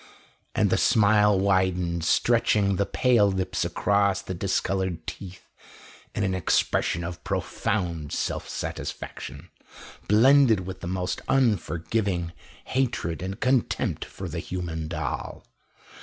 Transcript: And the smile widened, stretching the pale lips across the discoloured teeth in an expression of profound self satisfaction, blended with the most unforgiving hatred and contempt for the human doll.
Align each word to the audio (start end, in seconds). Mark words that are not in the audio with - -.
And 0.55 0.71
the 0.71 0.79
smile 0.79 1.39
widened, 1.39 2.03
stretching 2.03 2.77
the 2.77 2.87
pale 2.87 3.29
lips 3.29 3.63
across 3.63 4.23
the 4.23 4.33
discoloured 4.33 5.05
teeth 5.05 5.47
in 6.15 6.23
an 6.23 6.33
expression 6.33 7.03
of 7.03 7.23
profound 7.23 8.11
self 8.11 8.49
satisfaction, 8.49 9.51
blended 10.07 10.61
with 10.65 10.79
the 10.79 10.87
most 10.87 11.21
unforgiving 11.27 12.33
hatred 12.65 13.21
and 13.21 13.39
contempt 13.39 14.03
for 14.03 14.27
the 14.27 14.39
human 14.39 14.87
doll. 14.87 15.45